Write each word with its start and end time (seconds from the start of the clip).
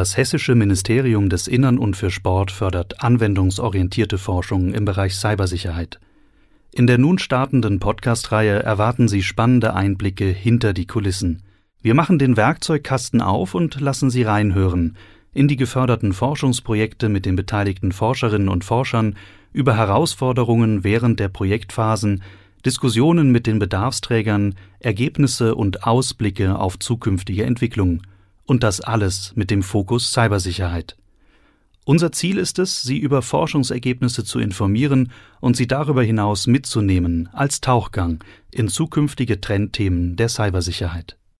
Das 0.00 0.16
Hessische 0.16 0.54
Ministerium 0.54 1.28
des 1.28 1.46
Innern 1.46 1.76
und 1.76 1.94
für 1.94 2.10
Sport 2.10 2.50
fördert 2.50 3.04
anwendungsorientierte 3.04 4.16
Forschung 4.16 4.72
im 4.72 4.86
Bereich 4.86 5.14
Cybersicherheit. 5.14 6.00
In 6.72 6.86
der 6.86 6.96
nun 6.96 7.18
startenden 7.18 7.80
Podcast-Reihe 7.80 8.62
erwarten 8.62 9.08
Sie 9.08 9.22
spannende 9.22 9.74
Einblicke 9.74 10.24
hinter 10.24 10.72
die 10.72 10.86
Kulissen. 10.86 11.42
Wir 11.82 11.94
machen 11.94 12.18
den 12.18 12.38
Werkzeugkasten 12.38 13.20
auf 13.20 13.54
und 13.54 13.78
lassen 13.78 14.08
Sie 14.08 14.22
reinhören 14.22 14.96
in 15.34 15.48
die 15.48 15.56
geförderten 15.56 16.14
Forschungsprojekte 16.14 17.10
mit 17.10 17.26
den 17.26 17.36
beteiligten 17.36 17.92
Forscherinnen 17.92 18.48
und 18.48 18.64
Forschern, 18.64 19.16
über 19.52 19.76
Herausforderungen 19.76 20.82
während 20.82 21.20
der 21.20 21.28
Projektphasen, 21.28 22.22
Diskussionen 22.64 23.32
mit 23.32 23.46
den 23.46 23.58
Bedarfsträgern, 23.58 24.54
Ergebnisse 24.78 25.54
und 25.54 25.84
Ausblicke 25.86 26.58
auf 26.58 26.78
zukünftige 26.78 27.44
Entwicklung. 27.44 28.00
Und 28.50 28.64
das 28.64 28.80
alles 28.80 29.32
mit 29.36 29.52
dem 29.52 29.62
Fokus 29.62 30.10
Cybersicherheit. 30.10 30.96
Unser 31.84 32.10
Ziel 32.10 32.36
ist 32.36 32.58
es, 32.58 32.82
Sie 32.82 32.98
über 32.98 33.22
Forschungsergebnisse 33.22 34.24
zu 34.24 34.40
informieren 34.40 35.12
und 35.38 35.56
Sie 35.56 35.68
darüber 35.68 36.02
hinaus 36.02 36.48
mitzunehmen 36.48 37.28
als 37.32 37.60
Tauchgang 37.60 38.24
in 38.50 38.66
zukünftige 38.66 39.40
Trendthemen 39.40 40.16
der 40.16 40.28
Cybersicherheit. 40.28 41.16